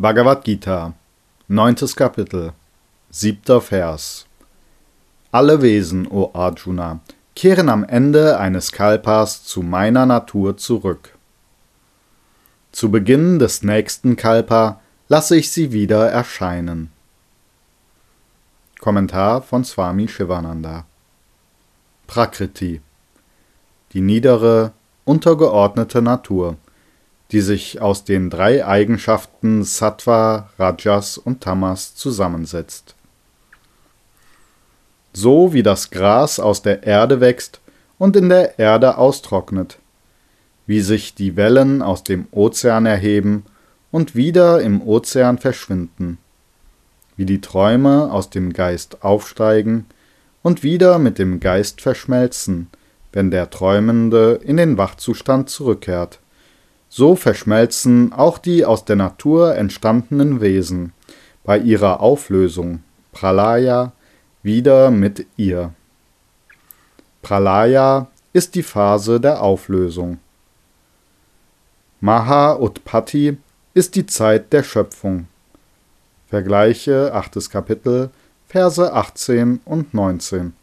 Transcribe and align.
Bhagavad 0.00 0.44
Gita, 0.44 0.94
neuntes 1.48 1.96
Kapitel, 1.96 2.52
siebter 3.10 3.60
Vers. 3.60 4.26
Alle 5.32 5.60
Wesen, 5.60 6.06
o 6.06 6.30
Arjuna, 6.34 7.00
kehren 7.34 7.68
am 7.68 7.82
Ende 7.82 8.38
eines 8.38 8.70
Kalpas 8.70 9.42
zu 9.42 9.60
meiner 9.60 10.06
Natur 10.06 10.56
zurück. 10.56 11.18
Zu 12.70 12.92
Beginn 12.92 13.40
des 13.40 13.64
nächsten 13.64 14.14
Kalpa 14.14 14.80
lasse 15.08 15.36
ich 15.36 15.50
sie 15.50 15.72
wieder 15.72 16.08
erscheinen. 16.08 16.92
Kommentar 18.78 19.42
von 19.42 19.64
Swami 19.64 20.06
Shivananda 20.06 20.86
Prakriti 22.06 22.80
Die 23.94 24.00
niedere, 24.00 24.70
untergeordnete 25.04 26.02
Natur– 26.02 26.56
die 27.32 27.40
sich 27.40 27.80
aus 27.80 28.04
den 28.04 28.30
drei 28.30 28.64
Eigenschaften 28.66 29.62
Sattva, 29.62 30.48
Rajas 30.58 31.18
und 31.18 31.42
Tamas 31.42 31.94
zusammensetzt. 31.94 32.94
So 35.12 35.52
wie 35.52 35.62
das 35.62 35.90
Gras 35.90 36.40
aus 36.40 36.62
der 36.62 36.84
Erde 36.84 37.20
wächst 37.20 37.60
und 37.98 38.16
in 38.16 38.28
der 38.28 38.58
Erde 38.58 38.96
austrocknet, 38.96 39.78
wie 40.66 40.80
sich 40.80 41.14
die 41.14 41.36
Wellen 41.36 41.82
aus 41.82 42.02
dem 42.02 42.26
Ozean 42.30 42.86
erheben 42.86 43.44
und 43.90 44.14
wieder 44.14 44.62
im 44.62 44.80
Ozean 44.80 45.38
verschwinden, 45.38 46.18
wie 47.16 47.26
die 47.26 47.40
Träume 47.40 48.10
aus 48.10 48.30
dem 48.30 48.52
Geist 48.52 49.02
aufsteigen 49.02 49.86
und 50.42 50.62
wieder 50.62 50.98
mit 50.98 51.18
dem 51.18 51.40
Geist 51.40 51.82
verschmelzen, 51.82 52.68
wenn 53.12 53.30
der 53.30 53.50
Träumende 53.50 54.40
in 54.42 54.56
den 54.56 54.78
Wachzustand 54.78 55.50
zurückkehrt 55.50 56.20
so 56.88 57.16
verschmelzen 57.16 58.12
auch 58.12 58.38
die 58.38 58.64
aus 58.64 58.84
der 58.84 58.96
Natur 58.96 59.56
entstandenen 59.56 60.40
Wesen 60.40 60.92
bei 61.44 61.58
ihrer 61.58 62.00
Auflösung 62.00 62.82
(Pralaya) 63.12 63.92
wieder 64.42 64.90
mit 64.90 65.26
ihr. 65.36 65.74
Pralaya 67.22 68.08
ist 68.32 68.54
die 68.54 68.62
Phase 68.62 69.20
der 69.20 69.42
Auflösung. 69.42 70.18
Maha 72.00 72.56
Utpatti 72.56 73.36
ist 73.74 73.96
die 73.96 74.06
Zeit 74.06 74.52
der 74.52 74.62
Schöpfung. 74.62 75.26
Vergleiche 76.28 77.12
8. 77.12 77.50
Kapitel, 77.50 78.10
Verse 78.46 78.92
18 78.92 79.60
und 79.64 79.94
19 79.94 80.54